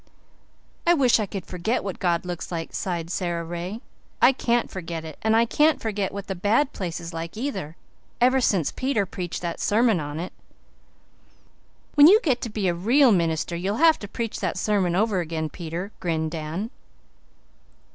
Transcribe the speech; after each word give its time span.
"I 0.87 0.95
wish 0.95 1.19
I 1.19 1.27
could 1.27 1.45
forget 1.45 1.83
what 1.83 1.99
God 1.99 2.25
looks 2.25 2.51
like," 2.51 2.73
sighed 2.73 3.11
Sara 3.11 3.43
Ray. 3.45 3.81
"I 4.19 4.31
can't 4.31 4.67
forget 4.71 5.05
it 5.05 5.15
and 5.21 5.35
I 5.35 5.45
can't 5.45 5.79
forget 5.79 6.11
what 6.11 6.25
the 6.25 6.33
bad 6.33 6.73
place 6.73 6.99
is 6.99 7.13
like 7.13 7.37
either, 7.37 7.75
ever 8.19 8.41
since 8.41 8.71
Peter 8.71 9.05
preached 9.05 9.43
that 9.43 9.59
sermon 9.59 9.99
on 9.99 10.19
it." 10.19 10.33
"When 11.93 12.07
you 12.07 12.19
get 12.23 12.41
to 12.41 12.49
be 12.49 12.67
a 12.67 12.73
real 12.73 13.11
minister 13.11 13.55
you'll 13.55 13.75
have 13.75 13.99
to 13.99 14.07
preach 14.07 14.39
that 14.39 14.57
sermon 14.57 14.95
over 14.95 15.19
again, 15.19 15.49
Peter," 15.51 15.91
grinned 15.99 16.31
Dan. 16.31 16.71